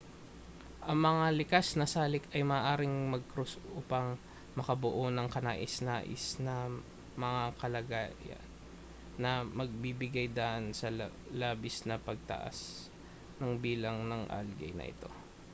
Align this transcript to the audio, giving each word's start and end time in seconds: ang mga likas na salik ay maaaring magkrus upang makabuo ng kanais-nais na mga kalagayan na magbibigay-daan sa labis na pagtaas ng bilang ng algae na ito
ang 0.89 0.97
mga 1.07 1.25
likas 1.39 1.67
na 1.77 1.85
salik 1.95 2.25
ay 2.35 2.41
maaaring 2.51 2.97
magkrus 3.13 3.53
upang 3.81 4.07
makabuo 4.57 5.05
ng 5.13 5.27
kanais-nais 5.35 6.23
na 6.45 6.53
mga 7.25 7.41
kalagayan 7.61 8.45
na 9.21 9.31
magbibigay-daan 9.59 10.65
sa 10.79 10.87
labis 11.41 11.77
na 11.89 11.95
pagtaas 12.07 12.57
ng 13.39 13.51
bilang 13.65 13.99
ng 14.09 14.23
algae 14.39 14.71
na 14.75 14.85
ito 14.93 15.09